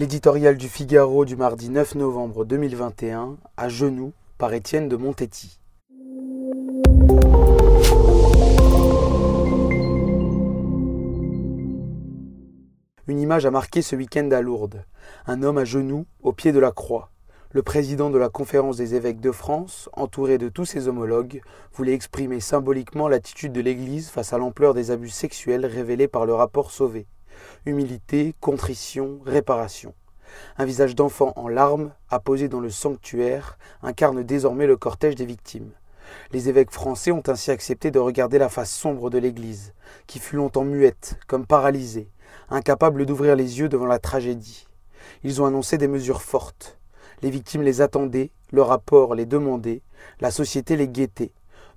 [0.00, 5.60] L'éditorial du Figaro du mardi 9 novembre 2021, à genoux, par Étienne de Montetti.
[13.08, 14.86] Une image a marqué ce week-end à Lourdes.
[15.26, 17.10] Un homme à genoux, au pied de la croix.
[17.50, 21.42] Le président de la conférence des évêques de France, entouré de tous ses homologues,
[21.74, 26.32] voulait exprimer symboliquement l'attitude de l'Église face à l'ampleur des abus sexuels révélés par le
[26.32, 27.06] rapport Sauvé.
[27.66, 29.94] Humilité, contrition, réparation.
[30.58, 35.70] Un visage d'enfant en larmes, apposé dans le sanctuaire, incarne désormais le cortège des victimes.
[36.32, 39.74] Les évêques français ont ainsi accepté de regarder la face sombre de l'Église,
[40.06, 42.08] qui fut longtemps muette, comme paralysée,
[42.48, 44.66] incapable d'ouvrir les yeux devant la tragédie.
[45.22, 46.78] Ils ont annoncé des mesures fortes.
[47.22, 49.82] Les victimes les attendaient, le rapport les demandait,
[50.20, 51.32] la société les guettait.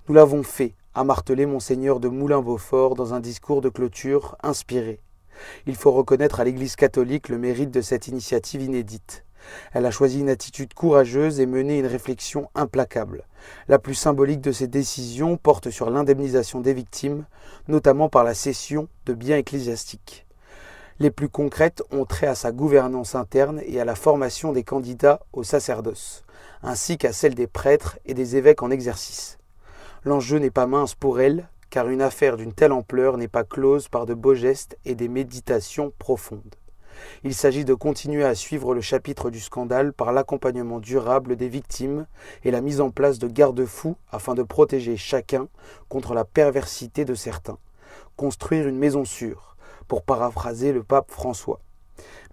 [0.08, 5.00] Nous l'avons fait, a martelé monseigneur de Moulin-Beaufort dans un discours de clôture inspiré.
[5.66, 9.24] Il faut reconnaître à l'Église catholique le mérite de cette initiative inédite.
[9.72, 13.24] Elle a choisi une attitude courageuse et mené une réflexion implacable.
[13.68, 17.26] La plus symbolique de ces décisions porte sur l'indemnisation des victimes,
[17.68, 20.26] notamment par la cession de biens ecclésiastiques.
[21.00, 25.20] Les plus concrètes ont trait à sa gouvernance interne et à la formation des candidats
[25.32, 26.24] au sacerdoce,
[26.62, 29.38] ainsi qu'à celle des prêtres et des évêques en exercice.
[30.04, 33.88] L'enjeu n'est pas mince pour elle, car une affaire d'une telle ampleur n'est pas close
[33.88, 36.54] par de beaux gestes et des méditations profondes.
[37.24, 42.06] Il s'agit de continuer à suivre le chapitre du scandale par l'accompagnement durable des victimes
[42.44, 45.48] et la mise en place de garde-fous afin de protéger chacun
[45.88, 47.58] contre la perversité de certains.
[48.14, 49.56] Construire une maison sûre,
[49.88, 51.58] pour paraphraser le pape François.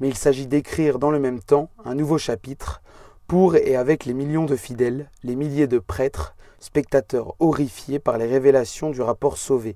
[0.01, 2.83] Mais il s'agit d'écrire dans le même temps un nouveau chapitre
[3.25, 8.25] pour et avec les millions de fidèles, les milliers de prêtres, spectateurs horrifiés par les
[8.25, 9.75] révélations du rapport Sauvé,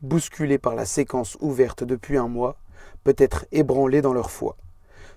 [0.00, 2.56] bousculés par la séquence ouverte depuis un mois,
[3.04, 4.56] peut-être ébranlés dans leur foi.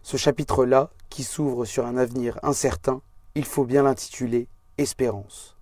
[0.03, 3.01] Ce chapitre-là, qui s'ouvre sur un avenir incertain,
[3.33, 5.55] il faut bien l'intituler Espérance.